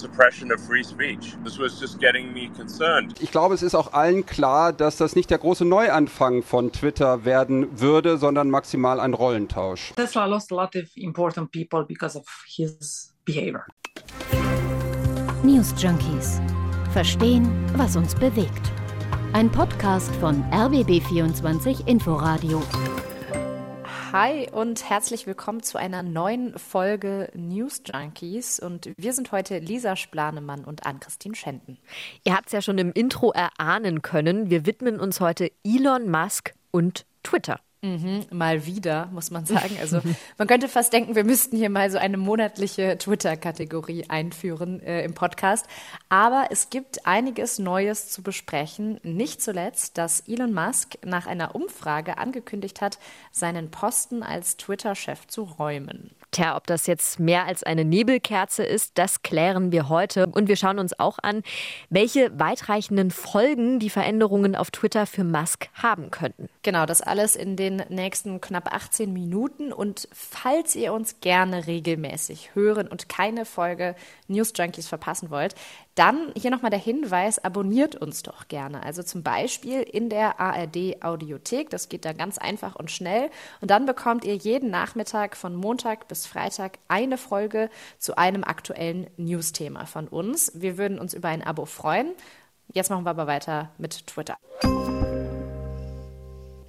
suppression 0.00 0.50
of 0.52 0.60
free 0.60 0.82
speech. 0.82 1.36
This 1.44 1.58
was 1.58 1.78
just 1.80 2.00
getting 2.00 2.32
me 2.32 2.48
concerned. 2.56 3.14
Ich 3.20 3.30
glaube, 3.30 3.54
es 3.54 3.62
ist 3.62 3.74
auch 3.74 3.92
allen 3.92 4.24
klar, 4.24 4.72
dass 4.72 4.96
das 4.96 5.14
nicht 5.14 5.30
der 5.30 5.38
große 5.38 5.64
Neuanfang 5.64 6.42
von 6.42 6.72
Twitter 6.72 7.24
werden 7.24 7.80
würde, 7.80 8.16
sondern 8.16 8.50
maximal 8.50 9.00
ein 9.00 9.14
Rollentausch. 9.14 9.92
Tesla 9.96 10.26
lost 10.26 10.52
a 10.52 10.56
lot 10.56 10.74
of 10.76 10.84
important 10.96 11.52
people 11.52 11.84
because 11.84 12.18
of 12.18 12.26
his 12.46 13.14
behavior. 13.24 13.66
News 15.42 15.74
Junkies. 15.76 16.40
Verstehen, 16.92 17.48
was 17.76 17.96
uns 17.96 18.14
bewegt. 18.14 18.72
Ein 19.32 19.50
Podcast 19.50 20.10
von 20.16 20.42
RBB24 20.50 21.86
Inforadio. 21.86 22.62
Hi 24.12 24.48
und 24.50 24.90
herzlich 24.90 25.28
willkommen 25.28 25.62
zu 25.62 25.78
einer 25.78 26.02
neuen 26.02 26.58
Folge 26.58 27.30
News 27.34 27.80
Junkies. 27.86 28.58
Und 28.58 28.90
wir 28.96 29.12
sind 29.12 29.30
heute 29.30 29.60
Lisa 29.60 29.94
Splanemann 29.94 30.64
und 30.64 30.84
Ann-Christine 30.84 31.36
Schenten. 31.36 31.78
Ihr 32.24 32.34
habt 32.34 32.46
es 32.46 32.52
ja 32.52 32.60
schon 32.60 32.78
im 32.78 32.90
Intro 32.92 33.30
erahnen 33.30 34.02
können. 34.02 34.50
Wir 34.50 34.66
widmen 34.66 34.98
uns 34.98 35.20
heute 35.20 35.52
Elon 35.62 36.10
Musk 36.10 36.54
und 36.72 37.06
Twitter. 37.22 37.60
Mhm, 37.82 38.26
mal 38.30 38.66
wieder, 38.66 39.06
muss 39.06 39.30
man 39.30 39.46
sagen. 39.46 39.78
Also 39.80 40.02
man 40.36 40.46
könnte 40.46 40.68
fast 40.68 40.92
denken, 40.92 41.14
wir 41.14 41.24
müssten 41.24 41.56
hier 41.56 41.70
mal 41.70 41.90
so 41.90 41.96
eine 41.96 42.18
monatliche 42.18 42.98
Twitter-Kategorie 42.98 44.04
einführen 44.08 44.80
äh, 44.80 45.02
im 45.02 45.14
Podcast. 45.14 45.66
Aber 46.10 46.48
es 46.50 46.68
gibt 46.68 47.06
einiges 47.06 47.58
Neues 47.58 48.10
zu 48.10 48.22
besprechen. 48.22 49.00
Nicht 49.02 49.40
zuletzt, 49.40 49.96
dass 49.96 50.20
Elon 50.28 50.52
Musk 50.52 50.98
nach 51.06 51.26
einer 51.26 51.54
Umfrage 51.54 52.18
angekündigt 52.18 52.82
hat, 52.82 52.98
seinen 53.32 53.70
Posten 53.70 54.22
als 54.22 54.58
Twitter-Chef 54.58 55.26
zu 55.26 55.44
räumen. 55.44 56.10
Tja, 56.32 56.56
ob 56.56 56.66
das 56.68 56.86
jetzt 56.86 57.18
mehr 57.18 57.46
als 57.46 57.64
eine 57.64 57.84
Nebelkerze 57.84 58.62
ist, 58.62 58.92
das 58.98 59.22
klären 59.22 59.72
wir 59.72 59.88
heute. 59.88 60.26
Und 60.26 60.46
wir 60.46 60.54
schauen 60.54 60.78
uns 60.78 60.98
auch 60.98 61.18
an, 61.20 61.42
welche 61.88 62.38
weitreichenden 62.38 63.10
Folgen 63.10 63.80
die 63.80 63.90
Veränderungen 63.90 64.54
auf 64.54 64.70
Twitter 64.70 65.06
für 65.06 65.24
Musk 65.24 65.68
haben 65.74 66.12
könnten. 66.12 66.48
Genau, 66.62 66.86
das 66.86 67.02
alles 67.02 67.34
in 67.34 67.56
den 67.56 67.82
nächsten 67.88 68.40
knapp 68.40 68.72
18 68.72 69.12
Minuten. 69.12 69.72
Und 69.72 70.08
falls 70.12 70.76
ihr 70.76 70.92
uns 70.92 71.20
gerne 71.20 71.66
regelmäßig 71.66 72.54
hören 72.54 72.86
und 72.86 73.08
keine 73.08 73.44
Folge 73.44 73.96
News 74.28 74.52
Junkies 74.56 74.86
verpassen 74.86 75.30
wollt, 75.30 75.56
dann 75.96 76.32
hier 76.36 76.50
nochmal 76.50 76.70
der 76.70 76.78
Hinweis, 76.78 77.38
abonniert 77.38 77.96
uns 77.96 78.22
doch 78.22 78.48
gerne. 78.48 78.82
Also 78.84 79.02
zum 79.02 79.22
Beispiel 79.22 79.82
in 79.82 80.08
der 80.08 80.38
ARD 80.38 81.02
Audiothek. 81.02 81.70
Das 81.70 81.88
geht 81.88 82.04
da 82.04 82.12
ganz 82.12 82.38
einfach 82.38 82.76
und 82.76 82.90
schnell. 82.90 83.30
Und 83.60 83.70
dann 83.70 83.84
bekommt 83.84 84.24
ihr 84.24 84.36
jeden 84.36 84.70
Nachmittag 84.70 85.36
von 85.36 85.54
Montag 85.56 86.08
bis 86.08 86.19
Freitag 86.26 86.78
eine 86.88 87.18
Folge 87.18 87.70
zu 87.98 88.16
einem 88.16 88.44
aktuellen 88.44 89.08
News-Thema 89.16 89.86
von 89.86 90.08
uns. 90.08 90.52
Wir 90.54 90.78
würden 90.78 90.98
uns 90.98 91.14
über 91.14 91.28
ein 91.28 91.42
Abo 91.42 91.66
freuen. 91.66 92.12
Jetzt 92.72 92.90
machen 92.90 93.04
wir 93.04 93.10
aber 93.10 93.26
weiter 93.26 93.70
mit 93.78 94.06
Twitter. 94.06 94.36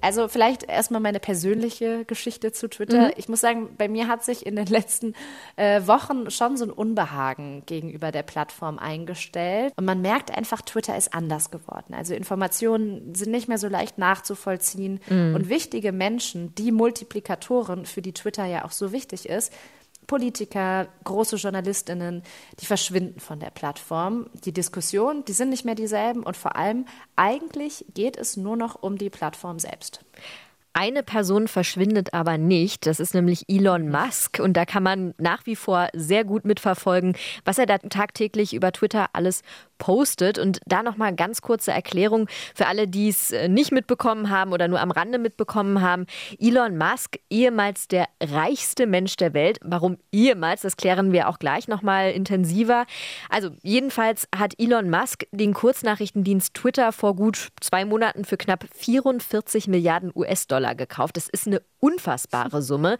Also 0.02 0.28
vielleicht 0.28 0.64
erstmal 0.64 1.00
meine 1.00 1.20
persönliche 1.20 2.04
Geschichte 2.04 2.52
zu 2.52 2.68
Twitter. 2.68 3.06
Mhm. 3.06 3.12
Ich 3.16 3.28
muss 3.28 3.40
sagen, 3.40 3.70
bei 3.78 3.88
mir 3.88 4.08
hat 4.08 4.24
sich 4.24 4.44
in 4.44 4.56
den 4.56 4.66
letzten 4.66 5.14
äh, 5.56 5.86
Wochen 5.86 6.30
schon 6.30 6.56
so 6.56 6.64
ein 6.64 6.70
Unbehagen 6.70 7.62
gegenüber 7.66 8.10
der 8.10 8.24
Plattform 8.24 8.78
eingestellt. 8.78 9.72
Und 9.76 9.84
man 9.84 10.02
merkt 10.02 10.36
einfach, 10.36 10.60
Twitter 10.62 10.96
ist 10.96 11.14
anders 11.14 11.50
geworden. 11.50 11.94
Also 11.94 12.14
Informationen 12.14 13.14
sind 13.14 13.30
nicht 13.30 13.48
mehr 13.48 13.58
so 13.58 13.68
leicht 13.68 13.96
nachzuvollziehen. 13.96 15.00
Mhm. 15.08 15.36
Und 15.36 15.48
wichtige 15.48 15.92
Menschen, 15.92 16.54
die 16.56 16.72
Multiplikatoren, 16.72 17.86
für 17.86 18.02
die 18.02 18.12
Twitter 18.12 18.44
ja 18.44 18.64
auch 18.64 18.72
so 18.72 18.92
wichtig 18.92 19.28
ist, 19.28 19.52
Politiker, 20.06 20.88
große 21.04 21.36
Journalistinnen, 21.36 22.22
die 22.60 22.66
verschwinden 22.66 23.20
von 23.20 23.40
der 23.40 23.50
Plattform. 23.50 24.26
Die 24.44 24.52
Diskussionen, 24.52 25.24
die 25.24 25.32
sind 25.32 25.50
nicht 25.50 25.64
mehr 25.64 25.74
dieselben 25.74 26.22
und 26.22 26.36
vor 26.36 26.56
allem 26.56 26.86
eigentlich 27.16 27.84
geht 27.94 28.16
es 28.16 28.36
nur 28.36 28.56
noch 28.56 28.82
um 28.82 28.98
die 28.98 29.10
Plattform 29.10 29.58
selbst. 29.58 30.00
Eine 30.74 31.02
Person 31.02 31.48
verschwindet 31.48 32.14
aber 32.14 32.38
nicht. 32.38 32.86
Das 32.86 32.98
ist 32.98 33.12
nämlich 33.12 33.44
Elon 33.46 33.90
Musk. 33.90 34.38
Und 34.38 34.54
da 34.54 34.64
kann 34.64 34.82
man 34.82 35.12
nach 35.18 35.44
wie 35.44 35.56
vor 35.56 35.88
sehr 35.92 36.24
gut 36.24 36.46
mitverfolgen, 36.46 37.14
was 37.44 37.58
er 37.58 37.66
da 37.66 37.76
tagtäglich 37.76 38.54
über 38.54 38.72
Twitter 38.72 39.10
alles 39.12 39.42
postet. 39.82 40.38
Und 40.38 40.60
da 40.64 40.84
nochmal 40.84 41.12
ganz 41.14 41.42
kurze 41.42 41.72
Erklärung 41.72 42.28
für 42.54 42.68
alle, 42.68 42.86
die 42.86 43.08
es 43.08 43.32
äh, 43.32 43.48
nicht 43.48 43.72
mitbekommen 43.72 44.30
haben 44.30 44.52
oder 44.52 44.68
nur 44.68 44.80
am 44.80 44.92
Rande 44.92 45.18
mitbekommen 45.18 45.82
haben. 45.82 46.06
Elon 46.38 46.78
Musk, 46.78 47.18
ehemals 47.28 47.88
der 47.88 48.06
reichste 48.22 48.86
Mensch 48.86 49.16
der 49.16 49.34
Welt. 49.34 49.58
Warum 49.62 49.98
ehemals? 50.12 50.62
Das 50.62 50.76
klären 50.76 51.12
wir 51.12 51.28
auch 51.28 51.38
gleich 51.38 51.66
nochmal 51.66 52.12
intensiver. 52.12 52.86
Also 53.28 53.50
jedenfalls 53.62 54.28
hat 54.34 54.54
Elon 54.58 54.88
Musk 54.88 55.24
den 55.32 55.52
Kurznachrichtendienst 55.52 56.54
Twitter 56.54 56.92
vor 56.92 57.16
gut 57.16 57.48
zwei 57.60 57.84
Monaten 57.84 58.24
für 58.24 58.36
knapp 58.36 58.64
44 58.72 59.66
Milliarden 59.66 60.12
US-Dollar 60.14 60.62
Dollar 60.62 60.74
gekauft. 60.74 61.16
Das 61.16 61.28
ist 61.28 61.46
eine 61.46 61.62
unfassbare 61.82 62.62
Summe. 62.62 62.96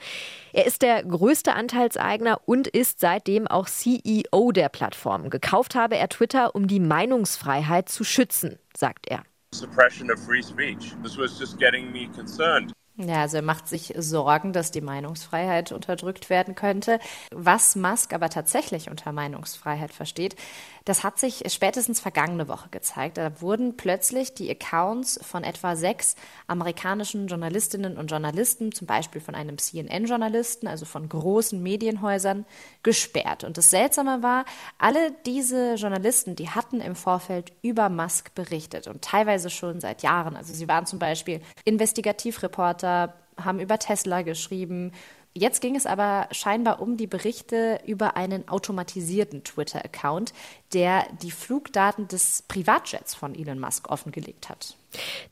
Er 0.52 0.66
ist 0.66 0.82
der 0.82 1.02
größte 1.04 1.54
Anteilseigner 1.54 2.40
und 2.44 2.66
ist 2.66 3.00
seitdem 3.00 3.46
auch 3.46 3.68
CEO 3.68 4.52
der 4.52 4.68
Plattform. 4.68 5.30
Gekauft 5.30 5.74
habe 5.74 5.96
er 5.96 6.08
Twitter, 6.08 6.54
um 6.54 6.66
die 6.66 6.80
Meinungsfreiheit 6.80 7.88
zu 7.88 8.04
schützen, 8.04 8.58
sagt 8.76 9.08
er. 9.08 9.22
Suppression 9.54 10.10
of 10.10 10.18
free 10.18 10.42
speech. 10.42 10.94
This 11.02 11.16
was 11.18 11.38
just 11.38 11.58
getting 11.58 11.92
me 11.92 12.08
concerned. 12.14 12.72
Ja, 12.96 13.22
also 13.22 13.38
er 13.38 13.42
macht 13.42 13.68
sich 13.68 13.94
Sorgen, 13.96 14.52
dass 14.52 14.70
die 14.70 14.82
Meinungsfreiheit 14.82 15.72
unterdrückt 15.72 16.28
werden 16.28 16.54
könnte. 16.54 16.98
Was 17.30 17.74
Musk 17.74 18.12
aber 18.12 18.28
tatsächlich 18.28 18.90
unter 18.90 19.12
Meinungsfreiheit 19.12 19.92
versteht, 19.92 20.36
das 20.84 21.02
hat 21.02 21.18
sich 21.18 21.44
spätestens 21.46 22.00
vergangene 22.00 22.48
Woche 22.48 22.68
gezeigt. 22.70 23.16
Da 23.16 23.40
wurden 23.40 23.76
plötzlich 23.76 24.34
die 24.34 24.50
Accounts 24.50 25.18
von 25.22 25.42
etwa 25.42 25.74
sechs 25.74 26.16
amerikanischen 26.48 27.28
Journalistinnen 27.28 27.96
und 27.96 28.10
Journalisten, 28.10 28.72
zum 28.72 28.86
Beispiel 28.86 29.20
von 29.20 29.34
einem 29.34 29.56
CNN-Journalisten, 29.56 30.66
also 30.66 30.84
von 30.84 31.08
großen 31.08 31.62
Medienhäusern, 31.62 32.44
gesperrt. 32.82 33.44
Und 33.44 33.56
das 33.56 33.70
Seltsame 33.70 34.22
war, 34.22 34.44
alle 34.78 35.12
diese 35.24 35.74
Journalisten, 35.74 36.36
die 36.36 36.50
hatten 36.50 36.80
im 36.80 36.96
Vorfeld 36.96 37.52
über 37.62 37.88
Musk 37.88 38.34
berichtet 38.34 38.86
und 38.88 39.02
teilweise 39.02 39.48
schon 39.48 39.80
seit 39.80 40.02
Jahren. 40.02 40.36
Also 40.36 40.52
sie 40.52 40.68
waren 40.68 40.84
zum 40.84 40.98
Beispiel 40.98 41.40
Investigativreporter, 41.64 42.81
haben 42.82 43.60
über 43.60 43.78
Tesla 43.78 44.22
geschrieben, 44.22 44.92
Jetzt 45.34 45.62
ging 45.62 45.76
es 45.76 45.86
aber 45.86 46.28
scheinbar 46.30 46.82
um 46.82 46.98
die 46.98 47.06
Berichte 47.06 47.80
über 47.86 48.16
einen 48.16 48.48
automatisierten 48.48 49.44
Twitter-Account, 49.44 50.34
der 50.74 51.06
die 51.22 51.30
Flugdaten 51.30 52.06
des 52.06 52.42
Privatjets 52.48 53.14
von 53.14 53.34
Elon 53.34 53.58
Musk 53.58 53.88
offengelegt 53.88 54.50
hat. 54.50 54.76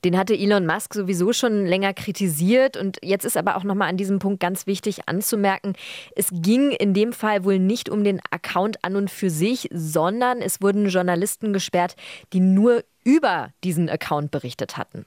Den 0.03 0.17
hatte 0.17 0.33
Elon 0.35 0.65
Musk 0.65 0.95
sowieso 0.95 1.35
schon 1.35 1.67
länger 1.67 1.93
kritisiert 1.93 2.79
und 2.79 2.97
jetzt 3.03 3.27
ist 3.27 3.37
aber 3.37 3.57
auch 3.57 3.65
noch 3.65 3.75
mal 3.75 3.89
an 3.89 3.99
diesem 3.99 4.21
Punkt 4.21 4.41
ganz 4.41 4.67
wichtig 4.67 5.07
anzumerken, 5.07 5.75
es 6.17 6.29
ging 6.33 6.71
in 6.71 6.95
dem 6.95 7.13
Fall 7.13 7.45
wohl 7.45 7.59
nicht 7.59 7.91
um 7.91 8.03
den 8.03 8.23
Account 8.31 8.83
an 8.83 8.97
und 8.97 9.11
für 9.11 9.29
sich, 9.29 9.69
sondern 9.71 10.41
es 10.41 10.63
wurden 10.63 10.89
Journalisten 10.89 11.53
gesperrt, 11.53 11.95
die 12.33 12.41
nur 12.41 12.85
über 13.05 13.51
diesen 13.65 13.91
Account 13.91 14.31
berichtet 14.31 14.79
hatten. 14.79 15.05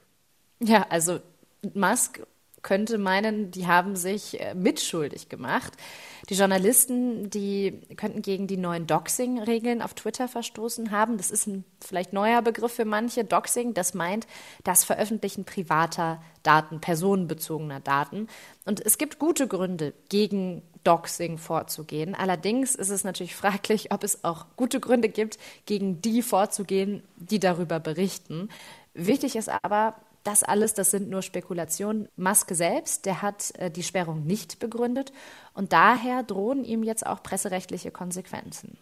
Ja, 0.60 0.86
also 0.88 1.18
Musk 1.74 2.20
könnte 2.64 2.98
meinen, 2.98 3.52
die 3.52 3.68
haben 3.68 3.94
sich 3.94 4.40
äh, 4.40 4.54
mitschuldig 4.54 5.28
gemacht. 5.28 5.74
Die 6.30 6.34
Journalisten, 6.34 7.30
die 7.30 7.82
könnten 7.96 8.22
gegen 8.22 8.46
die 8.46 8.56
neuen 8.56 8.86
Doxing-Regeln 8.86 9.82
auf 9.82 9.94
Twitter 9.94 10.26
verstoßen 10.26 10.90
haben. 10.90 11.18
Das 11.18 11.30
ist 11.30 11.46
ein 11.46 11.64
vielleicht 11.80 12.12
neuer 12.12 12.42
Begriff 12.42 12.72
für 12.72 12.86
manche. 12.86 13.24
Doxing, 13.24 13.74
das 13.74 13.94
meint 13.94 14.26
das 14.64 14.82
Veröffentlichen 14.84 15.44
privater 15.44 16.20
Daten, 16.42 16.80
personenbezogener 16.80 17.80
Daten. 17.80 18.26
Und 18.64 18.84
es 18.84 18.98
gibt 18.98 19.18
gute 19.18 19.46
Gründe, 19.46 19.92
gegen 20.08 20.62
Doxing 20.82 21.38
vorzugehen. 21.38 22.14
Allerdings 22.14 22.74
ist 22.74 22.90
es 22.90 23.04
natürlich 23.04 23.36
fraglich, 23.36 23.92
ob 23.92 24.02
es 24.02 24.24
auch 24.24 24.46
gute 24.56 24.80
Gründe 24.80 25.10
gibt, 25.10 25.38
gegen 25.66 26.00
die 26.00 26.22
vorzugehen, 26.22 27.02
die 27.16 27.38
darüber 27.38 27.78
berichten. 27.78 28.48
Wichtig 28.94 29.36
ist 29.36 29.50
aber, 29.62 29.96
das 30.24 30.42
alles, 30.42 30.74
das 30.74 30.90
sind 30.90 31.08
nur 31.10 31.22
Spekulationen. 31.22 32.08
Musk 32.16 32.50
selbst, 32.52 33.06
der 33.06 33.22
hat 33.22 33.52
äh, 33.58 33.70
die 33.70 33.82
Sperrung 33.82 34.24
nicht 34.26 34.58
begründet 34.58 35.12
und 35.52 35.72
daher 35.72 36.22
drohen 36.22 36.64
ihm 36.64 36.82
jetzt 36.82 37.06
auch 37.06 37.22
presserechtliche 37.22 37.90
Konsequenzen. 37.90 38.78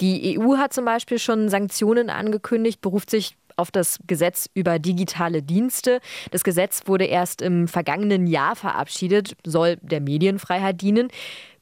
Die 0.00 0.38
EU 0.38 0.56
hat 0.58 0.72
zum 0.72 0.84
Beispiel 0.84 1.18
schon 1.18 1.48
Sanktionen 1.48 2.10
angekündigt, 2.10 2.80
beruft 2.80 3.10
sich 3.10 3.36
auf 3.56 3.70
das 3.70 3.98
Gesetz 4.06 4.48
über 4.54 4.78
digitale 4.78 5.42
Dienste. 5.42 6.00
Das 6.30 6.44
Gesetz 6.44 6.82
wurde 6.86 7.04
erst 7.04 7.40
im 7.40 7.68
vergangenen 7.68 8.26
Jahr 8.26 8.56
verabschiedet, 8.56 9.36
soll 9.44 9.76
der 9.80 10.00
Medienfreiheit 10.00 10.80
dienen. 10.80 11.08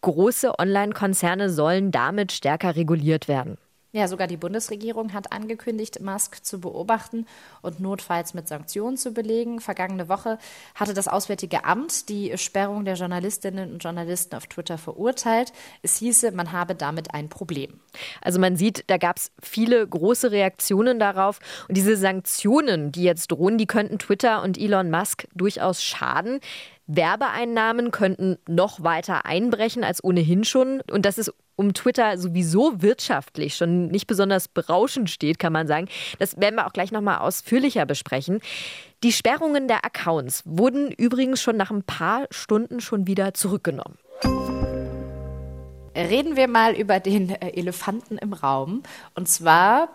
Große 0.00 0.58
Online-Konzerne 0.58 1.50
sollen 1.50 1.90
damit 1.90 2.32
stärker 2.32 2.76
reguliert 2.76 3.28
werden. 3.28 3.56
Ja, 3.94 4.08
sogar 4.08 4.26
die 4.26 4.38
Bundesregierung 4.38 5.12
hat 5.12 5.32
angekündigt, 5.32 6.00
Musk 6.00 6.42
zu 6.42 6.60
beobachten 6.60 7.26
und 7.60 7.78
notfalls 7.78 8.32
mit 8.32 8.48
Sanktionen 8.48 8.96
zu 8.96 9.12
belegen. 9.12 9.60
Vergangene 9.60 10.08
Woche 10.08 10.38
hatte 10.74 10.94
das 10.94 11.08
Auswärtige 11.08 11.66
Amt 11.66 12.08
die 12.08 12.38
Sperrung 12.38 12.86
der 12.86 12.94
Journalistinnen 12.94 13.70
und 13.70 13.84
Journalisten 13.84 14.34
auf 14.34 14.46
Twitter 14.46 14.78
verurteilt. 14.78 15.52
Es 15.82 15.98
hieße, 15.98 16.32
man 16.32 16.52
habe 16.52 16.74
damit 16.74 17.12
ein 17.12 17.28
Problem. 17.28 17.80
Also 18.22 18.40
man 18.40 18.56
sieht, 18.56 18.84
da 18.86 18.96
gab 18.96 19.18
es 19.18 19.30
viele 19.42 19.86
große 19.86 20.30
Reaktionen 20.30 20.98
darauf. 20.98 21.40
Und 21.68 21.76
diese 21.76 21.98
Sanktionen, 21.98 22.92
die 22.92 23.02
jetzt 23.02 23.30
drohen, 23.30 23.58
die 23.58 23.66
könnten 23.66 23.98
Twitter 23.98 24.42
und 24.42 24.56
Elon 24.56 24.90
Musk 24.90 25.28
durchaus 25.34 25.82
schaden. 25.82 26.40
Werbeeinnahmen 26.86 27.90
könnten 27.90 28.38
noch 28.48 28.82
weiter 28.82 29.26
einbrechen 29.26 29.84
als 29.84 30.02
ohnehin 30.02 30.44
schon. 30.44 30.80
Und 30.90 31.04
das 31.04 31.18
ist 31.18 31.32
um 31.56 31.74
Twitter 31.74 32.18
sowieso 32.18 32.82
wirtschaftlich 32.82 33.54
schon 33.56 33.88
nicht 33.88 34.06
besonders 34.06 34.48
berauschend 34.48 35.10
steht, 35.10 35.38
kann 35.38 35.52
man 35.52 35.66
sagen. 35.66 35.88
Das 36.18 36.40
werden 36.40 36.56
wir 36.56 36.66
auch 36.66 36.72
gleich 36.72 36.92
nochmal 36.92 37.18
ausführlicher 37.18 37.86
besprechen. 37.86 38.40
Die 39.02 39.12
Sperrungen 39.12 39.68
der 39.68 39.84
Accounts 39.84 40.42
wurden 40.44 40.90
übrigens 40.92 41.42
schon 41.42 41.56
nach 41.56 41.70
ein 41.70 41.82
paar 41.82 42.26
Stunden 42.30 42.80
schon 42.80 43.06
wieder 43.06 43.34
zurückgenommen. 43.34 43.98
Reden 45.94 46.36
wir 46.36 46.48
mal 46.48 46.74
über 46.74 47.00
den 47.00 47.30
äh, 47.30 47.50
Elefanten 47.50 48.16
im 48.16 48.32
Raum. 48.32 48.82
Und 49.14 49.28
zwar 49.28 49.90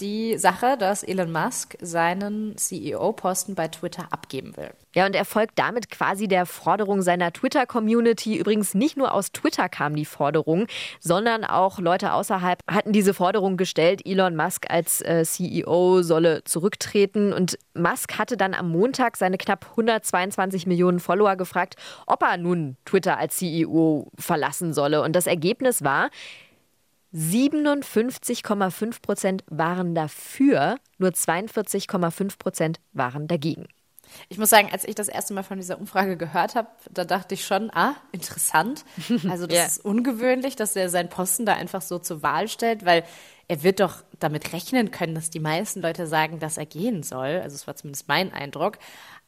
die 0.00 0.38
Sache, 0.38 0.76
dass 0.78 1.02
Elon 1.02 1.32
Musk 1.32 1.76
seinen 1.80 2.56
CEO-Posten 2.56 3.54
bei 3.54 3.68
Twitter 3.68 4.08
abgeben 4.10 4.56
will. 4.56 4.70
Ja, 4.94 5.06
und 5.06 5.14
er 5.14 5.24
folgt 5.24 5.58
damit 5.58 5.90
quasi 5.90 6.26
der 6.26 6.46
Forderung 6.46 7.02
seiner 7.02 7.32
Twitter-Community. 7.32 8.36
Übrigens 8.36 8.74
nicht 8.74 8.96
nur 8.96 9.14
aus 9.14 9.30
Twitter 9.30 9.68
kam 9.68 9.94
die 9.94 10.04
Forderung, 10.04 10.66
sondern 10.98 11.44
auch 11.44 11.78
Leute 11.78 12.12
außerhalb 12.12 12.60
hatten 12.68 12.92
diese 12.92 13.14
Forderung 13.14 13.56
gestellt, 13.56 14.04
Elon 14.04 14.34
Musk 14.34 14.66
als 14.68 15.00
äh, 15.02 15.24
CEO 15.24 16.02
solle 16.02 16.42
zurücktreten. 16.44 17.32
Und 17.32 17.56
Musk 17.74 18.18
hatte 18.18 18.36
dann 18.36 18.52
am 18.54 18.70
Montag 18.70 19.16
seine 19.16 19.38
knapp 19.38 19.66
122 19.70 20.66
Millionen 20.66 20.98
Follower 20.98 21.36
gefragt, 21.36 21.76
ob 22.06 22.22
er 22.22 22.36
nun 22.36 22.76
Twitter 22.84 23.16
als 23.18 23.36
CEO 23.36 24.10
verlassen 24.18 24.72
solle. 24.72 25.02
Und 25.02 25.14
das 25.14 25.28
Ergebnis 25.28 25.84
war, 25.84 26.10
57,5 27.14 29.02
Prozent 29.02 29.44
waren 29.48 29.94
dafür, 29.94 30.76
nur 30.98 31.10
42,5 31.10 32.38
Prozent 32.38 32.80
waren 32.92 33.26
dagegen. 33.26 33.66
Ich 34.28 34.38
muss 34.38 34.50
sagen, 34.50 34.68
als 34.72 34.84
ich 34.84 34.94
das 34.94 35.08
erste 35.08 35.34
Mal 35.34 35.42
von 35.42 35.58
dieser 35.58 35.78
Umfrage 35.78 36.16
gehört 36.16 36.54
habe, 36.54 36.68
da 36.90 37.04
dachte 37.04 37.34
ich 37.34 37.44
schon, 37.44 37.70
ah, 37.72 37.94
interessant. 38.12 38.84
Also 39.28 39.46
das 39.46 39.56
ja. 39.58 39.66
ist 39.66 39.84
ungewöhnlich, 39.84 40.56
dass 40.56 40.76
er 40.76 40.88
seinen 40.88 41.08
Posten 41.08 41.46
da 41.46 41.54
einfach 41.54 41.82
so 41.82 41.98
zur 41.98 42.22
Wahl 42.22 42.48
stellt, 42.48 42.84
weil 42.84 43.04
er 43.50 43.64
wird 43.64 43.80
doch 43.80 44.04
damit 44.20 44.52
rechnen 44.52 44.92
können, 44.92 45.16
dass 45.16 45.28
die 45.28 45.40
meisten 45.40 45.82
Leute 45.82 46.06
sagen, 46.06 46.38
dass 46.38 46.56
er 46.56 46.66
gehen 46.66 47.02
soll. 47.02 47.40
Also 47.42 47.56
es 47.56 47.66
war 47.66 47.74
zumindest 47.74 48.06
mein 48.06 48.32
Eindruck. 48.32 48.78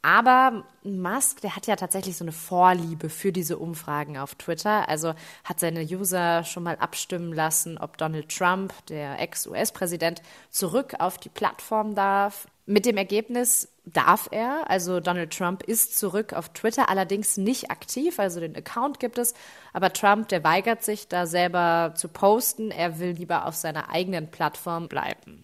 Aber 0.01 0.63
Musk, 0.85 1.41
der 1.41 1.57
hat 1.57 1.67
ja 1.67 1.75
tatsächlich 1.75 2.17
so 2.17 2.23
eine 2.23 2.31
Vorliebe 2.31 3.09
für 3.09 3.33
diese 3.33 3.59
Umfragen 3.59 4.17
auf 4.19 4.37
Twitter. 4.37 4.89
Also 4.89 5.15
hat 5.43 5.59
seine 5.59 5.83
User 5.83 6.45
schon 6.45 6.63
mal 6.63 6.77
abstimmen 6.77 7.33
lassen, 7.33 7.79
ob 7.79 7.99
Donald 7.99 8.29
Trump, 8.29 8.73
der 8.87 9.19
Ex-US-Präsident, 9.19 10.23
zurück 10.51 10.95
auf 11.01 11.19
die 11.19 11.29
Plattform 11.29 11.97
darf. 11.97 12.47
Mit 12.65 12.87
dem 12.87 12.97
Ergebnis 12.97 13.73
darf 13.85 14.29
er, 14.31 14.71
also 14.71 15.01
Donald 15.01 15.37
Trump 15.37 15.65
ist 15.65 15.99
zurück 15.99 16.33
auf 16.33 16.51
Twitter, 16.51 16.89
allerdings 16.89 17.37
nicht 17.37 17.73
aktiv, 17.73 18.21
also 18.21 18.39
den 18.39 18.55
Account 18.55 19.01
gibt 19.01 19.19
es, 19.19 19.35
aber 19.73 19.93
Trump, 19.93 20.29
der 20.29 20.45
weigert 20.45 20.85
sich 20.85 21.09
da 21.09 21.27
selber 21.27 21.95
zu 21.97 22.07
posten, 22.07 22.71
er 22.71 23.01
will 23.01 23.11
lieber 23.11 23.47
auf 23.47 23.57
seiner 23.57 23.91
eigenen 23.91 24.31
Plattform 24.31 24.87
bleiben. 24.87 25.43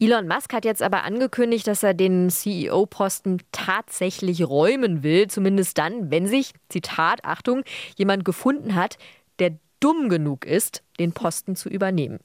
Elon 0.00 0.26
Musk 0.26 0.52
hat 0.52 0.64
jetzt 0.64 0.82
aber 0.82 1.04
angekündigt, 1.04 1.66
dass 1.68 1.84
er 1.84 1.94
den 1.94 2.30
CEO-Posten 2.30 3.42
tatsächlich 3.52 4.48
räumen 4.48 5.04
will, 5.04 5.28
zumindest 5.28 5.78
dann, 5.78 6.10
wenn 6.10 6.26
sich, 6.26 6.52
Zitat, 6.68 7.24
Achtung, 7.24 7.62
jemand 7.96 8.24
gefunden 8.24 8.74
hat, 8.74 8.98
der 9.38 9.58
dumm 9.78 10.08
genug 10.08 10.44
ist, 10.44 10.82
den 10.98 11.12
Posten 11.12 11.54
zu 11.54 11.68
übernehmen. 11.68 12.18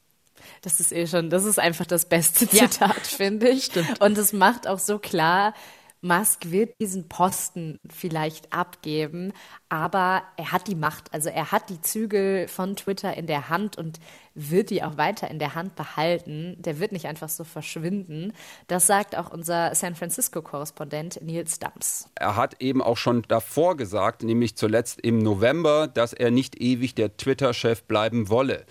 Das 0.61 0.79
ist 0.79 0.91
eh 0.91 1.07
schon, 1.07 1.29
das 1.29 1.45
ist 1.45 1.59
einfach 1.59 1.85
das 1.85 2.07
beste 2.07 2.47
Zitat, 2.47 2.79
ja. 2.79 2.93
finde 3.03 3.49
ich. 3.49 3.65
Stimmt. 3.65 4.01
Und 4.01 4.17
es 4.17 4.33
macht 4.33 4.67
auch 4.67 4.79
so 4.79 4.99
klar, 4.99 5.53
Musk 6.01 6.51
wird 6.51 6.79
diesen 6.79 7.07
Posten 7.09 7.79
vielleicht 7.89 8.53
abgeben, 8.53 9.33
aber 9.69 10.23
er 10.37 10.51
hat 10.51 10.67
die 10.67 10.75
Macht, 10.75 11.11
also 11.13 11.29
er 11.29 11.51
hat 11.51 11.69
die 11.69 11.81
Zügel 11.81 12.47
von 12.47 12.75
Twitter 12.75 13.15
in 13.17 13.25
der 13.25 13.49
Hand 13.49 13.77
und 13.77 13.99
wird 14.35 14.69
die 14.69 14.83
auch 14.83 14.97
weiter 14.97 15.31
in 15.31 15.39
der 15.39 15.55
Hand 15.55 15.75
behalten. 15.75 16.57
Der 16.59 16.79
wird 16.79 16.91
nicht 16.91 17.07
einfach 17.07 17.29
so 17.29 17.45
verschwinden. 17.45 18.33
Das 18.67 18.85
sagt 18.85 19.17
auch 19.17 19.31
unser 19.31 19.73
San 19.73 19.95
Francisco-Korrespondent 19.95 21.21
Nils 21.23 21.57
Dams. 21.59 22.09
Er 22.15 22.35
hat 22.35 22.61
eben 22.61 22.81
auch 22.81 22.97
schon 22.97 23.23
davor 23.27 23.77
gesagt, 23.77 24.23
nämlich 24.23 24.57
zuletzt 24.57 24.99
im 25.01 25.19
November, 25.19 25.87
dass 25.87 26.11
er 26.11 26.31
nicht 26.31 26.61
ewig 26.61 26.95
der 26.95 27.15
Twitter-Chef 27.15 27.83
bleiben 27.83 28.29
wolle. 28.29 28.65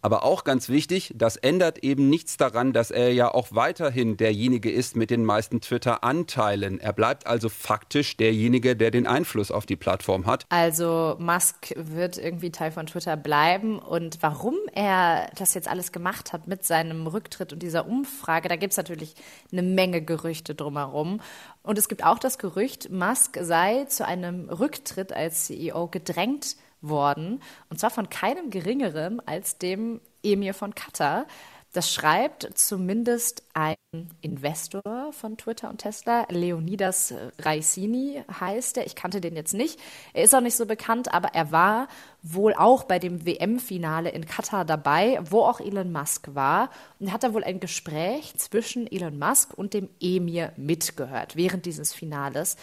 Aber 0.00 0.24
auch 0.24 0.44
ganz 0.44 0.70
wichtig, 0.70 1.12
das 1.14 1.36
ändert 1.36 1.78
eben 1.84 2.08
nichts 2.08 2.38
daran, 2.38 2.72
dass 2.72 2.90
er 2.90 3.12
ja 3.12 3.32
auch 3.32 3.48
weiterhin 3.50 4.16
derjenige 4.16 4.70
ist 4.70 4.96
mit 4.96 5.10
den 5.10 5.24
meisten 5.24 5.60
Twitter-Anteilen. 5.60 6.80
Er 6.80 6.94
bleibt 6.94 7.26
also 7.26 7.50
faktisch 7.50 8.16
derjenige, 8.16 8.74
der 8.74 8.90
den 8.90 9.06
Einfluss 9.06 9.50
auf 9.50 9.66
die 9.66 9.76
Plattform 9.76 10.24
hat. 10.24 10.46
Also 10.48 11.16
Musk 11.18 11.74
wird 11.76 12.16
irgendwie 12.16 12.50
Teil 12.50 12.72
von 12.72 12.86
Twitter 12.86 13.18
bleiben 13.18 13.78
und 13.78 14.18
warum 14.22 14.56
er 14.72 15.09
das 15.36 15.54
jetzt 15.54 15.68
alles 15.68 15.92
gemacht 15.92 16.32
hat 16.32 16.46
mit 16.46 16.64
seinem 16.64 17.06
Rücktritt 17.06 17.52
und 17.52 17.62
dieser 17.62 17.86
Umfrage, 17.86 18.48
da 18.48 18.56
gibt 18.56 18.72
es 18.72 18.76
natürlich 18.76 19.14
eine 19.52 19.62
Menge 19.62 20.02
Gerüchte 20.02 20.54
drumherum. 20.54 21.20
Und 21.62 21.78
es 21.78 21.88
gibt 21.88 22.04
auch 22.04 22.18
das 22.18 22.38
Gerücht, 22.38 22.90
Musk 22.90 23.38
sei 23.40 23.84
zu 23.84 24.06
einem 24.06 24.48
Rücktritt 24.48 25.12
als 25.12 25.46
CEO 25.46 25.88
gedrängt 25.88 26.56
worden. 26.80 27.42
Und 27.68 27.78
zwar 27.78 27.90
von 27.90 28.08
keinem 28.08 28.50
geringeren 28.50 29.20
als 29.26 29.58
dem 29.58 30.00
Emir 30.22 30.54
von 30.54 30.74
Katar. 30.74 31.26
Das 31.72 31.92
schreibt 31.92 32.48
zumindest 32.58 33.44
ein 33.54 33.76
Investor 34.22 35.12
von 35.12 35.36
Twitter 35.36 35.70
und 35.70 35.78
Tesla, 35.78 36.26
Leonidas 36.28 37.14
Raisini 37.38 38.24
heißt 38.40 38.78
er. 38.78 38.86
Ich 38.86 38.96
kannte 38.96 39.20
den 39.20 39.36
jetzt 39.36 39.54
nicht. 39.54 39.78
Er 40.12 40.24
ist 40.24 40.34
auch 40.34 40.40
nicht 40.40 40.56
so 40.56 40.66
bekannt, 40.66 41.14
aber 41.14 41.28
er 41.34 41.52
war 41.52 41.86
wohl 42.22 42.54
auch 42.54 42.82
bei 42.84 42.98
dem 42.98 43.24
WM-Finale 43.24 44.10
in 44.10 44.26
Katar 44.26 44.64
dabei, 44.64 45.20
wo 45.22 45.42
auch 45.42 45.60
Elon 45.60 45.92
Musk 45.92 46.34
war. 46.34 46.70
Und 46.98 47.12
hat 47.12 47.22
da 47.22 47.34
wohl 47.34 47.44
ein 47.44 47.60
Gespräch 47.60 48.34
zwischen 48.36 48.90
Elon 48.90 49.18
Musk 49.18 49.54
und 49.54 49.72
dem 49.72 49.88
Emir 50.00 50.52
mitgehört 50.56 51.36
während 51.36 51.66
dieses 51.66 51.94
Finales. 51.94 52.56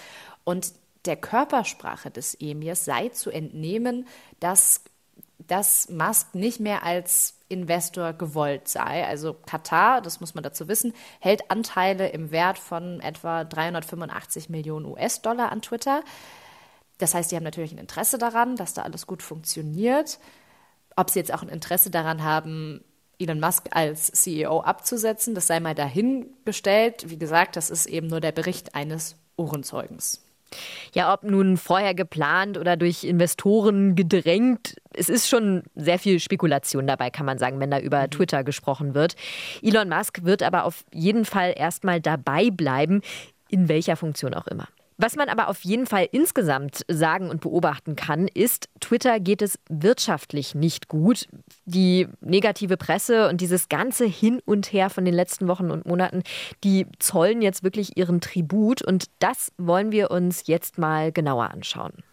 Und 0.44 0.74
der 1.06 1.16
Körpersprache 1.16 2.12
des 2.12 2.36
Emirs 2.42 2.84
sei 2.84 3.08
zu 3.10 3.30
entnehmen, 3.30 4.06
dass 4.42 4.82
dass 5.48 5.88
Musk 5.90 6.36
nicht 6.36 6.60
mehr 6.60 6.84
als 6.84 7.37
Investor 7.50 8.14
gewollt 8.14 8.68
sei. 8.68 9.06
Also 9.06 9.34
Katar, 9.34 10.02
das 10.02 10.20
muss 10.20 10.36
man 10.36 10.44
dazu 10.44 10.68
wissen, 10.68 10.94
hält 11.20 11.50
Anteile 11.50 12.10
im 12.10 12.32
Wert 12.32 12.60
von 12.60 13.00
etwa 13.00 13.44
385 13.44 14.50
Millionen 14.50 14.86
US-Dollar 14.86 15.52
an 15.52 15.62
Twitter. 15.62 16.04
Das 16.98 17.14
heißt, 17.14 17.32
die 17.32 17.36
haben 17.36 17.44
natürlich 17.44 17.72
ein 17.72 17.78
Interesse 17.78 18.18
daran, 18.18 18.56
dass 18.56 18.74
da 18.74 18.82
alles 18.82 19.08
gut 19.08 19.22
funktioniert. 19.22 20.20
Ob 20.96 21.10
sie 21.10 21.20
jetzt 21.20 21.34
auch 21.34 21.44
ein 21.44 21.50
Interesse 21.50 21.92
daran 21.92 22.24
haben, 22.24 22.84
Elon 23.20 23.40
Musk 23.40 23.68
als 23.72 24.12
CEO 24.12 24.62
abzusetzen, 24.62 25.36
das 25.36 25.48
sei 25.48 25.60
mal 25.60 25.76
dahingestellt. 25.76 27.10
Wie 27.10 27.18
gesagt, 27.18 27.56
das 27.56 27.70
ist 27.70 27.86
eben 27.86 28.08
nur 28.08 28.20
der 28.20 28.32
Bericht 28.32 28.76
eines 28.76 29.16
Ohrenzeugens. 29.38 30.27
Ja, 30.94 31.14
ob 31.14 31.24
nun 31.24 31.58
vorher 31.58 31.94
geplant 31.94 32.58
oder 32.58 32.78
durch 32.78 33.04
Investoren 33.04 33.96
gedrängt, 33.96 34.76
es 34.94 35.10
ist 35.10 35.28
schon 35.28 35.64
sehr 35.76 36.00
viel 36.00 36.20
Spekulation 36.20 36.88
dabei, 36.88 37.10
kann 37.10 37.26
man 37.26 37.38
sagen, 37.38 37.60
wenn 37.60 37.72
da 37.72 37.80
über 37.80 38.04
mhm. 38.04 38.12
Twitter 38.12 38.44
gesprochen 38.44 38.96
wird. 38.96 39.16
Elon 39.62 39.90
Musk 39.90 40.24
wird 40.24 40.44
aber 40.44 40.64
auf 40.64 40.86
jeden 40.94 41.26
Fall 41.26 41.54
erstmal 41.56 42.02
dabei 42.02 42.50
bleiben, 42.50 43.02
in 43.50 43.70
welcher 43.70 43.96
Funktion 43.96 44.34
auch 44.34 44.48
immer. 44.48 44.68
Was 44.98 45.16
man 45.16 45.30
aber 45.30 45.48
auf 45.48 45.64
jeden 45.64 45.86
Fall 45.86 46.10
insgesamt 46.12 46.84
sagen 46.88 47.30
und 47.30 47.42
beobachten 47.42 47.96
kann, 47.96 48.28
ist, 48.28 48.68
Twitter 48.80 49.20
geht 49.20 49.44
es 49.44 49.60
wirtschaftlich 49.70 50.56
nicht 50.56 50.88
gut. 50.88 51.28
Die 51.66 52.08
negative 52.20 52.78
Presse 52.78 53.30
und 53.30 53.40
dieses 53.40 53.70
ganze 53.70 54.06
Hin 54.06 54.42
und 54.46 54.74
Her 54.74 54.90
von 54.90 55.06
den 55.06 55.14
letzten 55.14 55.48
Wochen 55.48 55.70
und 55.70 55.86
Monaten, 55.86 56.24
die 56.64 56.88
zollen 56.98 57.44
jetzt 57.44 57.64
wirklich 57.64 57.96
ihren 57.96 58.22
Tribut 58.22 58.82
und 58.82 59.06
das 59.20 59.52
wollen 59.58 59.92
wir 59.92 60.10
uns 60.10 60.48
jetzt 60.48 60.80
mal 60.80 61.12
genauer 61.12 61.52
anschauen. 61.52 62.04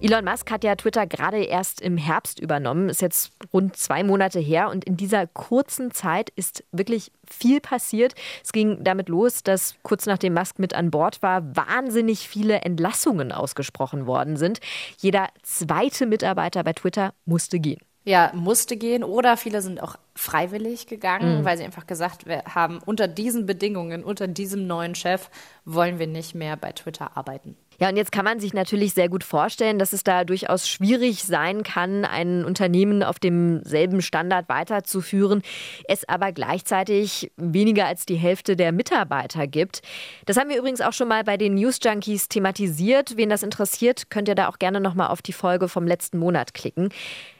Elon 0.00 0.24
Musk 0.24 0.50
hat 0.50 0.62
ja 0.62 0.74
Twitter 0.76 1.06
gerade 1.06 1.42
erst 1.42 1.80
im 1.80 1.96
Herbst 1.96 2.38
übernommen, 2.38 2.90
ist 2.90 3.00
jetzt 3.00 3.32
rund 3.52 3.76
zwei 3.76 4.04
Monate 4.04 4.38
her 4.38 4.68
und 4.70 4.84
in 4.84 4.96
dieser 4.96 5.26
kurzen 5.26 5.90
Zeit 5.90 6.30
ist 6.30 6.64
wirklich 6.70 7.10
viel 7.26 7.60
passiert. 7.60 8.14
Es 8.44 8.52
ging 8.52 8.84
damit 8.84 9.08
los, 9.08 9.42
dass 9.42 9.76
kurz 9.82 10.04
nachdem 10.06 10.34
Musk 10.34 10.58
mit 10.58 10.74
an 10.74 10.90
Bord 10.90 11.22
war, 11.22 11.56
wahnsinnig 11.56 12.28
viele 12.28 12.60
Entlassungen 12.60 13.32
ausgesprochen 13.32 14.06
worden 14.06 14.36
sind. 14.36 14.60
Jeder 14.98 15.28
zweite 15.42 16.06
Mitarbeiter 16.06 16.62
bei 16.62 16.74
Twitter 16.74 17.14
musste 17.24 17.58
gehen. 17.58 17.80
ja, 18.04 18.30
musste 18.34 18.76
gehen 18.76 19.02
oder 19.02 19.36
viele 19.36 19.62
sind 19.62 19.82
auch 19.82 19.96
freiwillig 20.14 20.86
gegangen, 20.86 21.40
mhm. 21.40 21.44
weil 21.44 21.56
sie 21.56 21.64
einfach 21.64 21.86
gesagt 21.86 22.26
haben, 22.54 22.80
unter 22.84 23.08
diesen 23.08 23.46
Bedingungen, 23.46 24.04
unter 24.04 24.28
diesem 24.28 24.66
neuen 24.66 24.94
Chef 24.94 25.30
wollen 25.64 25.98
wir 25.98 26.06
nicht 26.06 26.34
mehr 26.34 26.56
bei 26.56 26.72
Twitter 26.72 27.16
arbeiten. 27.16 27.56
Ja, 27.78 27.88
und 27.88 27.96
jetzt 27.96 28.12
kann 28.12 28.24
man 28.24 28.40
sich 28.40 28.54
natürlich 28.54 28.94
sehr 28.94 29.08
gut 29.08 29.24
vorstellen, 29.24 29.78
dass 29.78 29.92
es 29.92 30.02
da 30.02 30.24
durchaus 30.24 30.68
schwierig 30.68 31.24
sein 31.24 31.62
kann, 31.62 32.04
ein 32.04 32.44
Unternehmen 32.44 33.02
auf 33.02 33.18
demselben 33.18 34.00
Standard 34.00 34.48
weiterzuführen, 34.48 35.42
es 35.86 36.08
aber 36.08 36.32
gleichzeitig 36.32 37.30
weniger 37.36 37.86
als 37.86 38.06
die 38.06 38.16
Hälfte 38.16 38.56
der 38.56 38.72
Mitarbeiter 38.72 39.46
gibt. 39.46 39.82
Das 40.24 40.36
haben 40.36 40.48
wir 40.48 40.58
übrigens 40.58 40.80
auch 40.80 40.92
schon 40.92 41.08
mal 41.08 41.24
bei 41.24 41.36
den 41.36 41.54
News 41.54 41.78
Junkies 41.82 42.28
thematisiert. 42.28 43.16
Wen 43.16 43.28
das 43.28 43.42
interessiert, 43.42 44.10
könnt 44.10 44.28
ihr 44.28 44.34
da 44.34 44.48
auch 44.48 44.58
gerne 44.58 44.80
nochmal 44.80 45.08
auf 45.08 45.22
die 45.22 45.32
Folge 45.32 45.68
vom 45.68 45.86
letzten 45.86 46.18
Monat 46.18 46.54
klicken. 46.54 46.88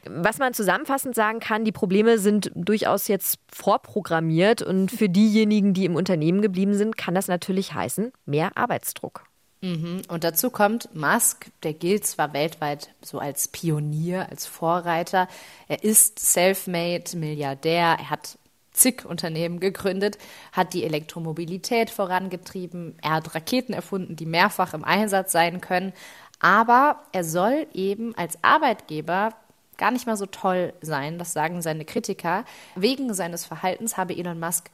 Was 0.08 0.38
man 0.38 0.54
zusammenfassend 0.54 1.14
sagen 1.14 1.40
kann, 1.40 1.64
die 1.64 1.72
Probleme 1.72 2.18
sind 2.18 2.50
durchaus 2.54 3.08
jetzt 3.08 3.38
vorprogrammiert 3.52 4.62
und 4.62 4.90
für 4.90 5.08
diejenigen, 5.08 5.74
die 5.74 5.84
im 5.84 5.96
Unternehmen 5.96 6.42
geblieben 6.42 6.74
sind, 6.74 6.96
kann 6.96 7.14
das 7.14 7.28
natürlich 7.28 7.74
heißen, 7.74 8.12
mehr 8.24 8.56
Arbeitsdruck. 8.56 9.24
Mhm. 9.60 10.02
Und 10.08 10.24
dazu 10.24 10.50
kommt 10.50 10.94
Musk, 10.94 11.46
der 11.62 11.72
gilt 11.72 12.06
zwar 12.06 12.32
weltweit 12.32 12.90
so 13.02 13.18
als 13.18 13.48
Pionier, 13.48 14.28
als 14.30 14.46
Vorreiter. 14.46 15.28
Er 15.68 15.82
ist 15.82 16.18
self-made 16.18 17.16
Milliardär. 17.16 17.96
Er 17.98 18.10
hat 18.10 18.38
zig 18.72 19.04
Unternehmen 19.06 19.58
gegründet, 19.58 20.18
hat 20.52 20.74
die 20.74 20.84
Elektromobilität 20.84 21.90
vorangetrieben. 21.90 22.98
Er 23.02 23.12
hat 23.12 23.34
Raketen 23.34 23.72
erfunden, 23.72 24.16
die 24.16 24.26
mehrfach 24.26 24.74
im 24.74 24.84
Einsatz 24.84 25.32
sein 25.32 25.60
können. 25.60 25.92
Aber 26.38 27.00
er 27.12 27.24
soll 27.24 27.66
eben 27.72 28.14
als 28.16 28.42
Arbeitgeber 28.44 29.30
gar 29.78 29.90
nicht 29.90 30.06
mal 30.06 30.16
so 30.16 30.26
toll 30.26 30.72
sein, 30.80 31.18
das 31.18 31.32
sagen 31.32 31.62
seine 31.62 31.84
Kritiker. 31.84 32.44
Wegen 32.74 33.12
seines 33.14 33.44
Verhaltens 33.44 33.96
habe 33.96 34.16
Elon 34.16 34.38
Musk 34.38 34.70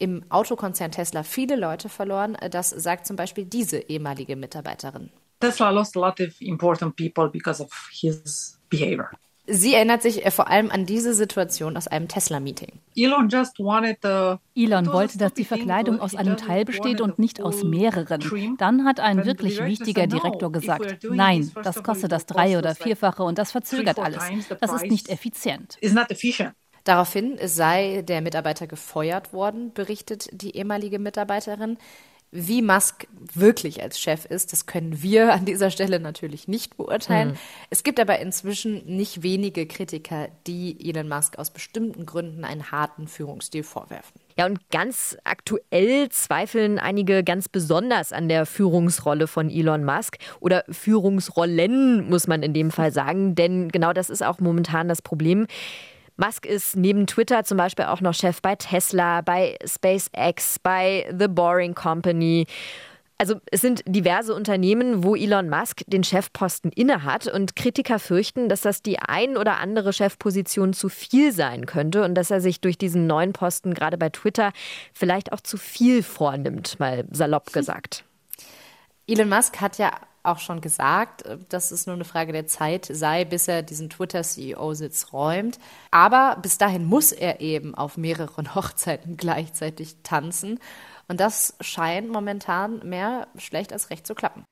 im 0.00 0.24
Autokonzern 0.30 0.90
Tesla 0.90 1.22
viele 1.22 1.56
Leute 1.56 1.88
verloren. 1.88 2.36
Das 2.50 2.70
sagt 2.70 3.06
zum 3.06 3.16
Beispiel 3.16 3.44
diese 3.44 3.78
ehemalige 3.78 4.34
Mitarbeiterin. 4.34 5.10
Tesla 5.38 5.70
lost 5.70 5.96
a 5.96 6.00
lot 6.00 6.20
of 6.20 6.40
important 6.40 6.96
people 6.96 7.28
because 7.28 7.62
of 7.62 7.70
his 7.92 8.58
behavior. 8.68 9.10
Sie 9.52 9.74
erinnert 9.74 10.02
sich 10.02 10.24
äh, 10.24 10.30
vor 10.30 10.48
allem 10.48 10.70
an 10.70 10.86
diese 10.86 11.12
Situation 11.12 11.76
aus 11.76 11.88
einem 11.88 12.06
Tesla-Meeting. 12.06 12.78
Elon, 12.94 13.28
Elon 14.54 14.86
wollte, 14.92 15.18
dass 15.18 15.34
die 15.34 15.44
Verkleidung 15.44 15.98
aus 15.98 16.14
einem 16.14 16.36
Teil 16.36 16.64
besteht 16.64 17.00
und 17.00 17.18
nicht 17.18 17.42
aus 17.42 17.64
mehreren. 17.64 18.56
Dann 18.58 18.84
hat 18.84 19.00
ein 19.00 19.24
wirklich 19.24 19.64
wichtiger 19.64 20.06
Direktor 20.06 20.52
gesagt, 20.52 21.04
nein, 21.10 21.50
das 21.64 21.82
kostet 21.82 22.12
das 22.12 22.26
drei- 22.26 22.58
oder 22.58 22.76
vierfache 22.76 23.24
und 23.24 23.38
das 23.38 23.50
verzögert 23.50 23.98
alles. 23.98 24.22
Das 24.60 24.72
ist 24.72 24.86
nicht 24.86 25.08
effizient. 25.08 25.78
Daraufhin 26.90 27.38
sei 27.44 28.02
der 28.02 28.20
Mitarbeiter 28.20 28.66
gefeuert 28.66 29.32
worden, 29.32 29.72
berichtet 29.72 30.28
die 30.32 30.56
ehemalige 30.56 30.98
Mitarbeiterin. 30.98 31.78
Wie 32.32 32.62
Musk 32.62 33.06
wirklich 33.32 33.80
als 33.80 34.00
Chef 34.00 34.24
ist, 34.24 34.52
das 34.52 34.66
können 34.66 35.00
wir 35.00 35.32
an 35.32 35.44
dieser 35.44 35.70
Stelle 35.70 36.00
natürlich 36.00 36.48
nicht 36.48 36.76
beurteilen. 36.76 37.28
Mhm. 37.28 37.36
Es 37.70 37.84
gibt 37.84 38.00
aber 38.00 38.18
inzwischen 38.18 38.84
nicht 38.86 39.22
wenige 39.22 39.66
Kritiker, 39.66 40.30
die 40.48 40.84
Elon 40.88 41.08
Musk 41.08 41.38
aus 41.38 41.52
bestimmten 41.52 42.06
Gründen 42.06 42.44
einen 42.44 42.72
harten 42.72 43.06
Führungsstil 43.06 43.62
vorwerfen. 43.62 44.20
Ja, 44.36 44.46
und 44.46 44.58
ganz 44.70 45.16
aktuell 45.22 46.08
zweifeln 46.08 46.80
einige 46.80 47.22
ganz 47.22 47.48
besonders 47.48 48.12
an 48.12 48.28
der 48.28 48.46
Führungsrolle 48.46 49.28
von 49.28 49.48
Elon 49.48 49.84
Musk 49.84 50.18
oder 50.40 50.64
Führungsrollen, 50.68 52.10
muss 52.10 52.26
man 52.26 52.42
in 52.42 52.52
dem 52.52 52.72
Fall 52.72 52.90
sagen, 52.90 53.36
denn 53.36 53.68
genau 53.68 53.92
das 53.92 54.10
ist 54.10 54.24
auch 54.24 54.40
momentan 54.40 54.88
das 54.88 55.02
Problem. 55.02 55.46
Musk 56.20 56.46
ist 56.46 56.76
neben 56.76 57.06
Twitter 57.06 57.44
zum 57.44 57.56
Beispiel 57.56 57.86
auch 57.86 58.00
noch 58.00 58.14
Chef 58.14 58.42
bei 58.42 58.54
Tesla, 58.54 59.22
bei 59.22 59.56
SpaceX, 59.64 60.58
bei 60.58 61.12
The 61.18 61.28
Boring 61.28 61.74
Company. 61.74 62.46
Also 63.18 63.34
es 63.50 63.60
sind 63.60 63.82
diverse 63.86 64.34
Unternehmen, 64.34 65.04
wo 65.04 65.14
Elon 65.14 65.50
Musk 65.50 65.82
den 65.86 66.04
Chefposten 66.04 66.72
innehat 66.72 67.26
und 67.26 67.54
Kritiker 67.54 67.98
fürchten, 67.98 68.48
dass 68.48 68.62
das 68.62 68.82
die 68.82 68.98
ein 68.98 69.36
oder 69.36 69.58
andere 69.58 69.92
Chefposition 69.92 70.72
zu 70.72 70.88
viel 70.88 71.32
sein 71.32 71.66
könnte 71.66 72.02
und 72.04 72.14
dass 72.14 72.30
er 72.30 72.40
sich 72.40 72.62
durch 72.62 72.78
diesen 72.78 73.06
neuen 73.06 73.34
Posten 73.34 73.74
gerade 73.74 73.98
bei 73.98 74.08
Twitter 74.08 74.52
vielleicht 74.94 75.32
auch 75.32 75.40
zu 75.40 75.58
viel 75.58 76.02
vornimmt, 76.02 76.80
mal 76.80 77.04
salopp 77.10 77.52
gesagt. 77.52 78.04
Elon 79.06 79.28
Musk 79.28 79.60
hat 79.60 79.76
ja 79.76 79.90
auch 80.22 80.38
schon 80.38 80.60
gesagt, 80.60 81.22
äh, 81.22 81.38
dass 81.48 81.70
es 81.70 81.86
nur 81.86 81.94
eine 81.94 82.04
Frage 82.04 82.32
der 82.32 82.46
Zeit 82.46 82.86
sei, 82.90 83.24
bis 83.24 83.48
er 83.48 83.62
diesen 83.62 83.90
Twitter-CEO-Sitz 83.90 85.12
räumt. 85.12 85.58
Aber 85.90 86.38
bis 86.40 86.58
dahin 86.58 86.84
muss 86.84 87.12
er 87.12 87.40
eben 87.40 87.74
auf 87.74 87.96
mehreren 87.96 88.54
Hochzeiten 88.54 89.16
gleichzeitig 89.16 89.96
tanzen. 90.02 90.58
Und 91.08 91.18
das 91.20 91.56
scheint 91.60 92.08
momentan 92.10 92.80
mehr 92.88 93.26
schlecht 93.36 93.72
als 93.72 93.90
recht 93.90 94.06
zu 94.06 94.14
klappen. 94.14 94.44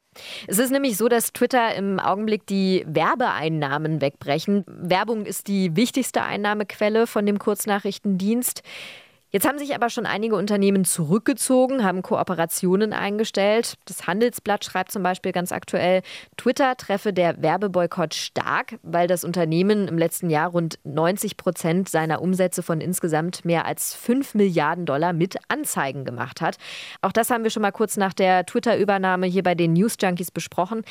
Es 0.46 0.58
ist 0.58 0.70
nämlich 0.70 0.96
so, 0.96 1.08
dass 1.08 1.32
Twitter 1.32 1.74
im 1.74 2.00
Augenblick 2.00 2.46
die 2.46 2.84
Werbeeinnahmen 2.88 4.00
wegbrechen. 4.00 4.64
Werbung 4.66 5.26
ist 5.26 5.46
die 5.46 5.76
wichtigste 5.76 6.22
Einnahmequelle 6.22 7.06
von 7.06 7.26
dem 7.26 7.38
Kurznachrichtendienst. 7.38 8.62
Jetzt 9.30 9.46
haben 9.46 9.58
sich 9.58 9.74
aber 9.74 9.90
schon 9.90 10.06
einige 10.06 10.36
Unternehmen 10.36 10.86
zurückgezogen, 10.86 11.84
haben 11.84 12.00
Kooperationen 12.00 12.94
eingestellt. 12.94 13.74
Das 13.84 14.06
Handelsblatt 14.06 14.64
schreibt 14.64 14.90
zum 14.90 15.02
Beispiel 15.02 15.32
ganz 15.32 15.52
aktuell, 15.52 16.00
Twitter 16.38 16.78
treffe 16.78 17.12
der 17.12 17.42
Werbeboykott 17.42 18.14
stark, 18.14 18.78
weil 18.82 19.06
das 19.06 19.24
Unternehmen 19.24 19.86
im 19.86 19.98
letzten 19.98 20.30
Jahr 20.30 20.48
rund 20.48 20.78
90 20.84 21.36
Prozent 21.36 21.90
seiner 21.90 22.22
Umsätze 22.22 22.62
von 22.62 22.80
insgesamt 22.80 23.44
mehr 23.44 23.66
als 23.66 23.94
5 23.94 24.34
Milliarden 24.34 24.86
Dollar 24.86 25.12
mit 25.12 25.36
Anzeigen 25.48 26.06
gemacht 26.06 26.40
hat. 26.40 26.56
Auch 27.02 27.12
das 27.12 27.28
haben 27.28 27.42
wir 27.42 27.50
schon 27.50 27.62
mal 27.62 27.70
kurz 27.70 27.98
nach 27.98 28.14
der 28.14 28.46
Twitter-Übernahme 28.46 29.26
hier 29.26 29.42
bei 29.42 29.54
den 29.54 29.74
News 29.74 29.96
Junkies 30.00 30.30
besprochen. 30.30 30.84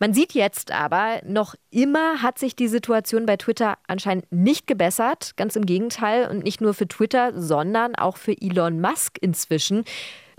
Man 0.00 0.14
sieht 0.14 0.32
jetzt 0.32 0.70
aber, 0.70 1.20
noch 1.26 1.56
immer 1.70 2.22
hat 2.22 2.38
sich 2.38 2.54
die 2.54 2.68
Situation 2.68 3.26
bei 3.26 3.36
Twitter 3.36 3.78
anscheinend 3.88 4.30
nicht 4.30 4.66
gebessert. 4.68 5.32
Ganz 5.36 5.56
im 5.56 5.66
Gegenteil. 5.66 6.28
Und 6.28 6.44
nicht 6.44 6.60
nur 6.60 6.72
für 6.74 6.86
Twitter, 6.86 7.32
sondern 7.34 7.96
auch 7.96 8.16
für 8.16 8.40
Elon 8.40 8.80
Musk 8.80 9.18
inzwischen 9.20 9.84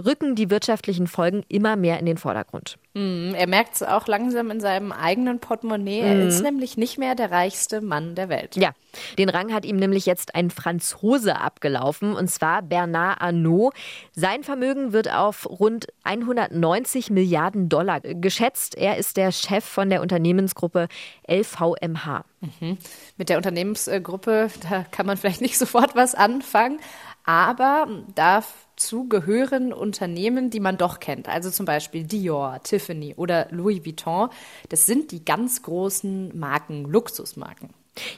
rücken 0.03 0.35
die 0.35 0.49
wirtschaftlichen 0.49 1.07
Folgen 1.07 1.43
immer 1.49 1.75
mehr 1.75 1.99
in 1.99 2.05
den 2.05 2.17
Vordergrund. 2.17 2.77
Mm, 2.93 3.33
er 3.35 3.47
merkt 3.47 3.75
es 3.75 3.83
auch 3.83 4.07
langsam 4.07 4.49
in 4.49 4.59
seinem 4.59 4.91
eigenen 4.91 5.39
Portemonnaie. 5.39 5.99
Er 5.99 6.27
ist 6.27 6.39
mhm. 6.39 6.45
nämlich 6.45 6.77
nicht 6.77 6.97
mehr 6.97 7.15
der 7.15 7.31
reichste 7.31 7.81
Mann 7.81 8.15
der 8.15 8.29
Welt. 8.29 8.55
Ja, 8.55 8.71
den 9.17 9.29
Rang 9.29 9.53
hat 9.53 9.65
ihm 9.65 9.75
nämlich 9.75 10.05
jetzt 10.05 10.33
ein 10.35 10.49
Franzose 10.49 11.39
abgelaufen, 11.39 12.13
und 12.13 12.29
zwar 12.29 12.61
Bernard 12.61 13.21
Arnault. 13.21 13.73
Sein 14.13 14.43
Vermögen 14.43 14.93
wird 14.93 15.13
auf 15.13 15.47
rund 15.47 15.87
190 16.03 17.11
Milliarden 17.11 17.69
Dollar 17.69 17.99
geschätzt. 17.99 18.75
Er 18.75 18.97
ist 18.97 19.17
der 19.17 19.31
Chef 19.31 19.63
von 19.63 19.89
der 19.89 20.01
Unternehmensgruppe 20.01 20.87
LVMH. 21.29 22.23
Mhm. 22.41 22.77
Mit 23.17 23.29
der 23.29 23.37
Unternehmensgruppe, 23.37 24.49
da 24.69 24.85
kann 24.91 25.05
man 25.05 25.17
vielleicht 25.17 25.41
nicht 25.41 25.57
sofort 25.59 25.95
was 25.95 26.15
anfangen, 26.15 26.79
aber 27.25 27.87
darf 28.15 28.68
dazu 28.79 29.09
gehören 29.09 29.73
Unternehmen, 29.73 30.49
die 30.49 30.61
man 30.61 30.77
doch 30.77 31.01
kennt. 31.01 31.27
Also 31.27 31.51
zum 31.51 31.65
Beispiel 31.65 32.05
Dior, 32.05 32.61
Tiffany 32.63 33.13
oder 33.15 33.47
Louis 33.51 33.85
Vuitton. 33.85 34.29
Das 34.69 34.85
sind 34.85 35.11
die 35.11 35.25
ganz 35.25 35.61
großen 35.63 36.37
Marken, 36.37 36.85
Luxusmarken. 36.85 37.69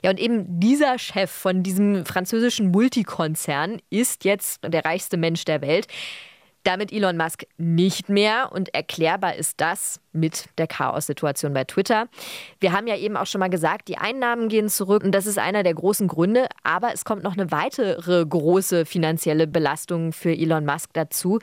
Ja, 0.03 0.11
und 0.11 0.19
eben 0.19 0.59
dieser 0.59 0.99
Chef 0.99 1.31
von 1.31 1.63
diesem 1.63 2.05
französischen 2.05 2.69
Multikonzern 2.69 3.81
ist 3.89 4.23
jetzt 4.23 4.59
der 4.63 4.85
reichste 4.85 5.17
Mensch 5.17 5.45
der 5.45 5.61
Welt. 5.61 5.87
Damit 6.63 6.91
Elon 6.91 7.17
Musk 7.17 7.45
nicht 7.57 8.09
mehr 8.09 8.51
und 8.51 8.73
erklärbar 8.73 9.35
ist 9.35 9.59
das 9.61 9.99
mit 10.11 10.45
der 10.57 10.67
Chaos-Situation 10.67 11.53
bei 11.53 11.63
Twitter. 11.63 12.07
Wir 12.59 12.71
haben 12.71 12.85
ja 12.87 12.95
eben 12.97 13.17
auch 13.17 13.25
schon 13.25 13.39
mal 13.39 13.49
gesagt, 13.49 13.87
die 13.87 13.97
Einnahmen 13.97 14.47
gehen 14.47 14.69
zurück 14.69 15.03
und 15.03 15.11
das 15.11 15.25
ist 15.25 15.39
einer 15.39 15.63
der 15.63 15.73
großen 15.73 16.07
Gründe, 16.07 16.47
aber 16.63 16.93
es 16.93 17.03
kommt 17.03 17.23
noch 17.23 17.33
eine 17.33 17.51
weitere 17.51 18.25
große 18.25 18.85
finanzielle 18.85 19.47
Belastung 19.47 20.13
für 20.13 20.31
Elon 20.31 20.65
Musk 20.65 20.91
dazu. 20.93 21.39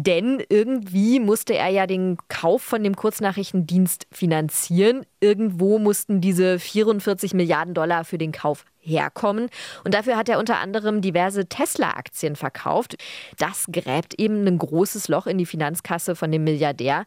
Denn 0.00 0.40
irgendwie 0.48 1.18
musste 1.18 1.56
er 1.56 1.70
ja 1.70 1.88
den 1.88 2.18
Kauf 2.28 2.62
von 2.62 2.84
dem 2.84 2.94
Kurznachrichtendienst 2.94 4.06
finanzieren. 4.12 5.04
Irgendwo 5.18 5.80
mussten 5.80 6.20
diese 6.20 6.60
44 6.60 7.34
Milliarden 7.34 7.74
Dollar 7.74 8.04
für 8.04 8.16
den 8.16 8.30
Kauf 8.30 8.64
herkommen. 8.78 9.50
Und 9.82 9.94
dafür 9.94 10.16
hat 10.16 10.28
er 10.28 10.38
unter 10.38 10.60
anderem 10.60 11.00
diverse 11.00 11.46
Tesla-Aktien 11.46 12.36
verkauft. 12.36 12.94
Das 13.38 13.66
gräbt 13.72 14.14
eben 14.20 14.46
ein 14.46 14.58
großes 14.58 15.08
Loch 15.08 15.26
in 15.26 15.36
die 15.36 15.46
Finanzkasse 15.46 16.14
von 16.14 16.30
dem 16.30 16.44
Milliardär. 16.44 17.04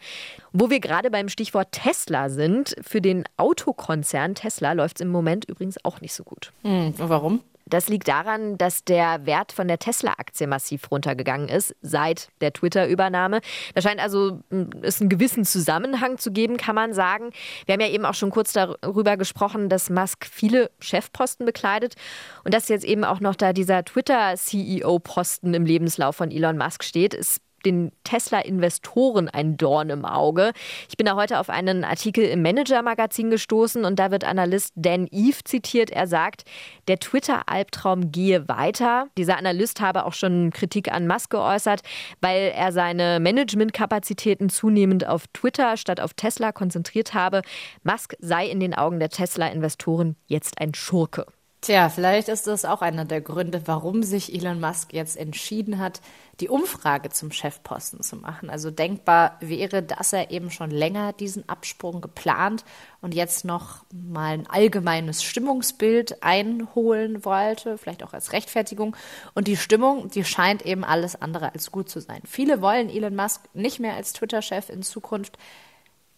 Wo 0.52 0.70
wir 0.70 0.82
gerade 0.82 1.10
beim 1.10 1.30
Stichwort 1.30 1.72
Tesla 1.72 2.28
sind, 2.28 2.76
für 2.82 3.00
den 3.00 3.24
Autokonzern 3.38 4.36
Tesla 4.36 4.74
läuft 4.74 4.98
es 4.98 5.06
im 5.06 5.12
Moment 5.12 5.46
übrigens 5.46 5.78
auch 5.86 6.02
nicht 6.02 6.14
so 6.14 6.26
gut. 6.26 6.52
Hm, 6.64 6.94
warum? 6.98 7.42
Das 7.72 7.88
liegt 7.88 8.10
daran, 8.10 8.58
dass 8.58 8.84
der 8.84 9.26
Wert 9.26 9.54
von 9.54 9.68
der 9.68 9.80
Tesla-Aktie 9.80 10.46
massiv 10.46 10.92
runtergegangen 10.92 11.48
ist 11.48 11.74
seit 11.82 12.28
der 12.42 12.52
Twitter-Übernahme. 12.52 13.40
Da 13.74 13.82
scheint 13.82 14.02
also 14.02 14.42
hm, 14.50 14.70
es 14.82 15.00
einen 15.00 15.10
gewissen 15.10 15.46
Zusammenhang 15.46 16.18
zu 16.18 16.32
geben, 16.32 16.58
kann 16.58 16.76
man 16.76 16.94
sagen. 16.94 17.32
Wir 17.66 17.74
haben 17.74 17.82
ja 17.82 17.88
eben 17.88 18.06
auch 18.06 18.14
schon 18.14 18.30
kurz 18.30 18.52
darüber 18.52 19.16
gesprochen, 19.16 19.70
dass 19.70 19.90
Musk 19.90 20.26
viele 20.26 20.70
Chefposten 20.80 21.46
bekleidet 21.46 21.96
und 22.44 22.54
dass 22.54 22.68
jetzt 22.68 22.84
eben 22.84 23.06
auch 23.06 23.22
noch 23.22 23.36
da 23.36 23.54
dieser 23.54 23.86
Twitter-CEO-Posten 23.86 25.54
im 25.54 25.66
Lebenslauf 25.66 26.18
von 26.18 26.30
Elon 26.30 26.58
Musk 26.58 26.84
steht. 26.84 27.14
Es 27.14 27.40
den 27.66 27.92
Tesla-Investoren 28.04 29.30
ein 29.30 29.58
Dorn 29.58 29.90
im 29.90 30.06
Auge. 30.06 30.52
Ich 30.90 30.98
bin 30.98 31.06
da 31.06 31.16
heute 31.16 31.40
auf 31.40 31.50
einen 31.50 31.84
Artikel 31.84 32.26
im 32.26 32.42
Manager-Magazin 32.42 33.30
gestoßen 33.30 33.86
und 33.86 34.00
da 34.00 34.12
wird 34.12 34.24
Analyst 34.24 34.74
Dan 34.76 35.08
Eve 35.12 35.44
zitiert. 35.44 35.90
Er 35.90 36.08
sagt, 36.08 36.44
der 36.88 37.00
Twitter-Albtraum 37.00 38.12
gehe 38.12 38.48
weiter. 38.48 39.08
Dieser 39.18 39.38
Analyst 39.38 39.82
habe 39.82 40.06
auch 40.06 40.14
schon 40.14 40.52
Kritik 40.52 40.92
an 40.92 41.08
Musk 41.08 41.32
geäußert, 41.32 41.82
weil 42.22 42.52
er 42.56 42.72
seine 42.72 43.20
Managementkapazitäten 43.20 44.50
zunehmend 44.50 45.08
auf 45.08 45.28
Twitter 45.34 45.78
statt 45.78 46.00
auf 46.00 46.14
Tesla 46.14 46.52
konzentriert 46.52 47.14
habe. 47.14 47.42
Musk 47.84 48.16
sei 48.20 48.48
in 48.48 48.60
den 48.60 48.74
Augen 48.74 49.00
der 49.00 49.10
Tesla-Investoren 49.10 50.16
jetzt 50.28 50.60
ein 50.60 50.74
Schurke. 50.74 51.26
Tja, 51.64 51.90
vielleicht 51.90 52.28
ist 52.28 52.48
das 52.48 52.66
auch 52.66 52.82
einer 52.82 53.06
der 53.06 53.22
Gründe, 53.22 53.62
warum 53.68 54.02
sich 54.02 54.34
Elon 54.34 54.60
Musk 54.60 54.94
jetzt 54.94 55.16
entschieden 55.16 55.78
hat, 55.78 56.02
die 56.40 56.50
Umfrage 56.50 57.12
zum 57.12 57.32
Chefposten 57.32 58.02
zu 58.02 58.16
machen. 58.16 58.50
Also 58.50 58.72
denkbar 58.72 59.38
wäre, 59.42 59.84
dass 59.84 60.12
er 60.12 60.32
eben 60.32 60.50
schon 60.50 60.72
länger 60.72 61.14
diesen 61.14 61.48
Absprung 61.48 62.02
geplant 62.02 62.66
und 63.00 63.14
jetzt 63.14 63.46
noch 63.46 63.86
mal 63.94 64.34
ein 64.34 64.48
allgemeines 64.50 65.22
Stimmungsbild 65.22 66.24
einholen 66.24 67.24
wollte, 67.26 67.78
vielleicht 67.78 68.02
auch 68.02 68.14
als 68.14 68.34
Rechtfertigung. 68.34 68.96
Und 69.36 69.48
die 69.48 69.56
Stimmung, 69.56 70.10
die 70.10 70.24
scheint 70.24 70.66
eben 70.66 70.84
alles 70.84 71.22
andere 71.22 71.54
als 71.54 71.72
gut 71.72 71.90
zu 71.90 72.00
sein. 72.00 72.24
Viele 72.26 72.64
wollen 72.64 72.90
Elon 72.90 73.16
Musk 73.16 73.44
nicht 73.54 73.80
mehr 73.80 73.94
als 73.94 74.14
Twitter-Chef 74.14 74.70
in 74.70 74.82
Zukunft 74.82 75.38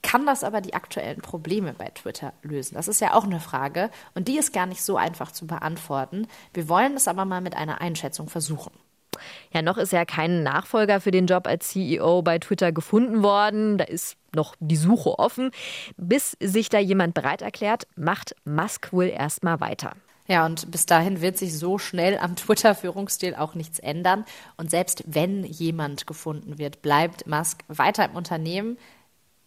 kann 0.03 0.25
das 0.25 0.43
aber 0.43 0.61
die 0.61 0.75
aktuellen 0.75 1.21
Probleme 1.21 1.73
bei 1.73 1.87
Twitter 1.87 2.33
lösen? 2.43 2.75
Das 2.75 2.87
ist 2.87 3.01
ja 3.01 3.15
auch 3.15 3.23
eine 3.23 3.39
Frage 3.39 3.89
und 4.13 4.27
die 4.27 4.37
ist 4.37 4.53
gar 4.53 4.67
nicht 4.67 4.83
so 4.83 4.97
einfach 4.97 5.31
zu 5.31 5.47
beantworten. 5.47 6.27
Wir 6.53 6.69
wollen 6.69 6.95
es 6.95 7.07
aber 7.07 7.25
mal 7.25 7.41
mit 7.41 7.55
einer 7.55 7.81
Einschätzung 7.81 8.29
versuchen. 8.29 8.71
Ja, 9.51 9.61
noch 9.61 9.77
ist 9.77 9.93
ja 9.93 10.05
kein 10.05 10.43
Nachfolger 10.43 10.99
für 10.99 11.11
den 11.11 11.27
Job 11.27 11.47
als 11.47 11.69
CEO 11.69 12.21
bei 12.21 12.39
Twitter 12.39 12.71
gefunden 12.71 13.23
worden. 13.23 13.77
Da 13.77 13.85
ist 13.85 14.17
noch 14.35 14.55
die 14.59 14.75
Suche 14.75 15.17
offen. 15.19 15.51
Bis 15.97 16.35
sich 16.39 16.69
da 16.69 16.79
jemand 16.79 17.13
bereit 17.13 17.41
erklärt, 17.41 17.87
macht 17.95 18.35
Musk 18.45 18.91
wohl 18.91 19.05
erstmal 19.05 19.59
weiter. 19.59 19.93
Ja, 20.27 20.45
und 20.45 20.71
bis 20.71 20.85
dahin 20.85 21.21
wird 21.21 21.37
sich 21.37 21.57
so 21.57 21.77
schnell 21.77 22.17
am 22.17 22.35
Twitter-Führungsstil 22.35 23.35
auch 23.35 23.55
nichts 23.55 23.79
ändern. 23.79 24.25
Und 24.55 24.71
selbst 24.71 25.03
wenn 25.05 25.43
jemand 25.43 26.07
gefunden 26.07 26.57
wird, 26.57 26.81
bleibt 26.81 27.27
Musk 27.27 27.63
weiter 27.67 28.05
im 28.05 28.15
Unternehmen 28.15 28.77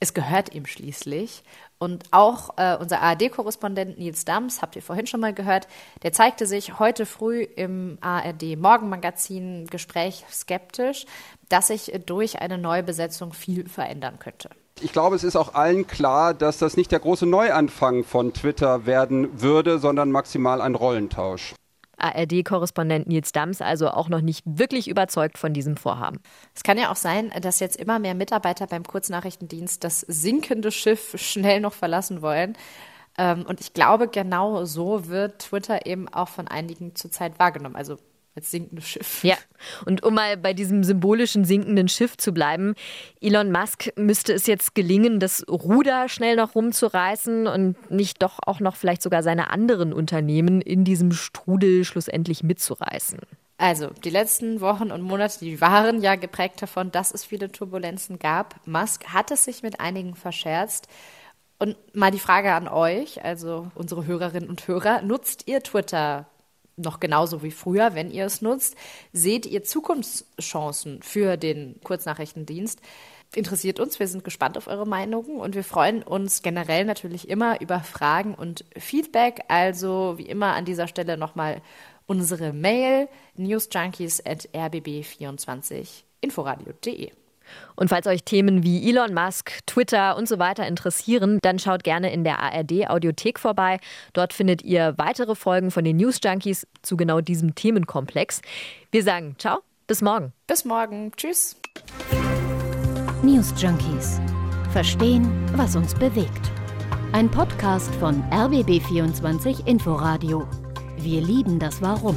es 0.00 0.15
gehört 0.15 0.55
ihm 0.55 0.67
schließlich. 0.67 1.43
Und 1.79 2.05
auch 2.11 2.57
äh, 2.57 2.76
unser 2.76 3.03
ARD-Korrespondent 3.03 3.99
Nils 3.99 4.25
Dams, 4.25 4.62
habt 4.62 4.76
ihr 4.76 4.83
vorhin 4.83 5.07
schon 5.07 5.21
mal 5.21 5.35
gehört, 5.35 5.69
der 6.03 6.12
zeigte 6.12 6.47
sich 6.47 6.79
heute 6.79 7.05
früh 7.05 7.43
im 7.43 7.99
ARD-Morgenmagazin 8.00 9.67
Gespräch 9.67 10.25
skeptisch, 10.31 11.05
dass 11.49 11.69
sich 11.69 11.93
durch 12.07 12.41
eine 12.41 12.57
Neubesetzung 12.57 13.33
viel 13.33 13.69
verändern 13.69 14.19
könnte. 14.19 14.50
Ich 14.81 14.93
glaube, 14.93 15.17
es 15.17 15.25
ist 15.25 15.37
auch 15.37 15.55
allen 15.55 15.87
klar, 15.87 16.35
dass 16.35 16.59
das 16.59 16.76
nicht 16.76 16.93
der 16.93 17.00
große 17.00 17.26
Neuanfang 17.26 18.05
von 18.05 18.35
Twitter 18.35 18.85
werden 18.85 19.41
würde, 19.41 19.79
sondern 19.79 20.11
maximal 20.11 20.61
ein 20.61 20.75
Rollentausch. 20.75 21.55
ARD-Korrespondent 21.99 23.07
Nils 23.07 23.33
Dams 23.33 23.62
also 23.62 23.91
auch 23.91 24.09
noch 24.09 24.21
nicht 24.21 24.43
wirklich 24.47 24.88
überzeugt 24.88 25.38
von 25.38 25.53
diesem 25.53 25.76
Vorhaben. 25.76 26.21
Es 26.55 26.62
kann 26.62 26.79
ja 26.79 26.91
auch 26.91 26.97
sein, 26.97 27.31
dass 27.41 27.61
jetzt 27.61 27.76
immer 27.76 27.99
mehr 27.99 28.15
Mitarbeiter 28.15 28.67
beim 28.67 28.85
Kurznachrichtendienst 28.85 29.83
das 29.83 30.00
sinkende 30.00 30.71
Schiff 30.71 31.15
schnell 31.17 31.61
noch 31.61 31.73
verlassen 31.73 32.23
wollen. 32.23 32.57
Ähm, 33.19 33.45
und 33.47 33.61
ich 33.61 33.73
glaube, 33.73 34.09
genau 34.09 34.65
so 34.65 35.09
wird 35.09 35.41
Twitter 35.41 35.87
eben 35.87 36.09
auch 36.09 36.29
von 36.29 36.49
einigen 36.49 36.95
zurzeit 36.95 37.38
wahrgenommen. 37.38 37.76
Also 37.76 37.97
als 38.37 38.50
sinkendes 38.50 38.87
Schiff. 38.87 39.25
Ja, 39.25 39.37
und 39.87 40.05
um 40.05 40.14
mal 40.14 40.37
bei 40.37 40.52
diesem 40.52 40.85
symbolischen 40.85 41.45
sinkenden 41.45 41.88
Schiff 41.88 42.16
zu 42.16 42.33
bleiben, 42.33 42.75
Elon 43.21 43.50
Musk 43.50 43.90
müsste 43.97 44.35
es 44.35 44.47
jetzt 44.47 44.75
gelingen, 44.75 45.19
das 45.19 45.45
Ruder 45.49 46.09
schnell 46.09 46.37
noch 46.37 46.55
rumzureißen 46.55 47.47
und 47.47 47.90
nicht 47.90 48.23
doch 48.23 48.38
auch 48.47 48.61
noch 48.61 48.76
vielleicht 48.76 49.02
sogar 49.02 49.23
seine 49.23 49.50
anderen 49.50 49.93
Unternehmen 49.93 50.61
in 50.61 50.85
diesem 50.85 51.12
Strudel 51.12 51.85
schlussendlich 51.85 52.43
mitzureißen. 52.43 53.21
Also, 53.59 53.88
die 54.05 54.11
letzten 54.11 54.61
Wochen 54.61 54.90
und 54.90 55.00
Monate, 55.00 55.38
die 55.40 55.62
waren 55.62 56.02
ja 56.02 56.16
geprägt 56.16 56.61
davon, 56.61 56.93
dass 56.93 57.15
es 57.15 57.25
viele 57.25 57.50
Turbulenzen 57.50 58.19
gab. 58.19 58.67
Musk 58.67 59.06
hat 59.06 59.30
es 59.30 59.47
sich 59.47 59.63
mit 59.63 59.80
einigen 59.80 60.15
verscherzt. 60.15 60.89
Und 61.58 61.75
mal 61.95 62.10
die 62.10 62.19
Frage 62.19 62.52
an 62.52 62.69
euch, 62.69 63.25
also 63.25 63.69
unsere 63.75 64.04
Hörerinnen 64.04 64.50
und 64.50 64.69
Hörer, 64.69 65.00
nutzt 65.00 65.49
ihr 65.49 65.63
Twitter 65.63 66.26
noch 66.76 67.00
genauso 67.00 67.43
wie 67.43 67.50
früher, 67.50 67.95
wenn 67.95 68.10
ihr 68.10 68.26
es 68.26 68.43
nutzt. 68.43 68.76
Seht 69.12 69.47
ihr 69.47 69.65
Zukunftschancen 69.65 71.02
für 71.02 71.36
den 71.36 71.80
Kurznachrichtendienst? 71.82 72.80
Interessiert 73.34 73.80
uns, 73.80 73.99
wir 73.99 74.06
sind 74.08 74.25
gespannt 74.25 74.56
auf 74.56 74.69
eure 74.69 74.86
Meinungen 74.86 75.41
und 75.41 75.54
wir 75.54 75.65
freuen 75.65 76.02
uns 76.02 76.43
generell 76.43 76.84
natürlich 76.84 77.28
immer 77.28 77.60
über 77.60 77.80
Fragen 77.80 78.34
und 78.34 78.65
Feedback. 78.76 79.43
Also 79.49 80.15
wie 80.17 80.26
immer 80.26 80.54
an 80.54 80.65
dieser 80.65 80.86
Stelle 80.86 81.17
nochmal 81.17 81.60
unsere 82.06 82.52
Mail 82.52 83.08
newsjunkies 83.34 84.25
at 84.25 84.49
rbb24inforadio.de. 84.54 87.10
Und 87.75 87.89
falls 87.89 88.06
euch 88.06 88.25
Themen 88.25 88.63
wie 88.63 88.89
Elon 88.89 89.15
Musk, 89.15 89.52
Twitter 89.67 90.17
und 90.17 90.28
so 90.28 90.39
weiter 90.39 90.67
interessieren, 90.67 91.39
dann 91.43 91.59
schaut 91.59 91.85
gerne 91.85 92.13
in 92.13 92.25
der 92.25 92.41
ARD 92.41 92.89
Audiothek 92.89 93.39
vorbei. 93.39 93.78
Dort 94.13 94.32
findet 94.32 94.63
ihr 94.63 94.95
weitere 94.97 95.35
Folgen 95.35 95.71
von 95.71 95.85
den 95.85 95.97
News 95.97 96.19
Junkies 96.23 96.67
zu 96.82 96.97
genau 96.97 97.21
diesem 97.21 97.54
Themenkomplex. 97.54 98.43
Wir 98.91 99.02
sagen 99.02 99.37
ciao, 99.39 99.59
bis 99.87 100.02
morgen. 100.02 100.32
Bis 100.47 100.65
morgen. 100.65 101.13
Tschüss. 101.17 101.56
News 103.23 103.52
Junkies. 103.56 104.21
Verstehen, 104.73 105.30
was 105.56 105.75
uns 105.75 105.95
bewegt. 105.95 106.50
Ein 107.13 107.30
Podcast 107.30 107.95
von 107.97 108.23
RBB24 108.30 109.67
Inforadio. 109.67 110.47
Wir 110.99 111.23
lieben 111.23 111.59
das 111.59 111.80
Warum. 111.80 112.17